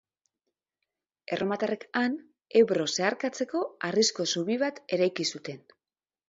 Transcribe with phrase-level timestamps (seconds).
[1.35, 2.15] Erromatarrek han
[2.63, 3.61] Ebro zeharkatzeko
[3.91, 5.63] harrizko zubi bat eraiki zuten.